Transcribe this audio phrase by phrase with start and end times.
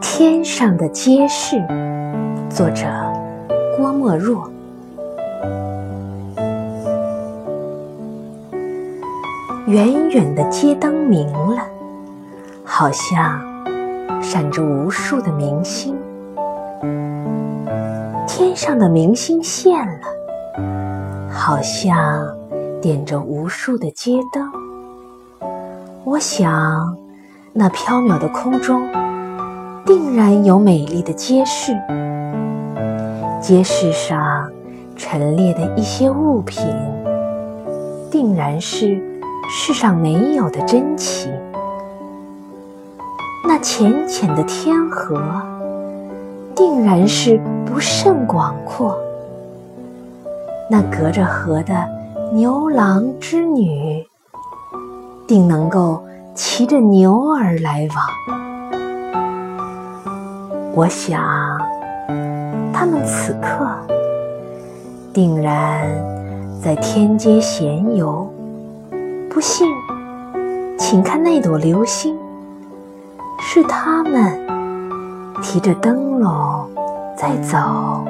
[0.00, 1.56] 天上的街市，
[2.48, 2.86] 作者
[3.76, 4.48] 郭沫若。
[9.66, 11.62] 远远的街灯明了，
[12.62, 13.40] 好像
[14.22, 15.96] 闪着无数的明星。
[18.26, 21.96] 天上的明星现了，好像
[22.84, 24.52] 点着无数的街灯。
[26.04, 26.98] 我想，
[27.54, 28.86] 那缥缈的空中。
[29.86, 31.72] 定然有美丽的街市，
[33.40, 34.50] 街市上
[34.96, 36.62] 陈列的一些物品，
[38.10, 39.00] 定然是
[39.48, 41.30] 世上没有的珍奇。
[43.48, 45.40] 那浅浅的天河，
[46.54, 48.98] 定然是不甚广阔。
[50.70, 51.74] 那隔着河的
[52.34, 54.04] 牛郎织女，
[55.24, 56.02] 定能够
[56.34, 59.14] 骑着牛儿来往。
[60.74, 61.22] 我想，
[62.72, 63.68] 他们此刻
[65.12, 65.88] 定然
[66.60, 68.28] 在天街闲游。
[69.30, 69.72] 不信，
[70.76, 72.18] 请看那朵流星，
[73.38, 74.44] 是他们
[75.40, 76.68] 提着灯笼
[77.16, 78.04] 在走。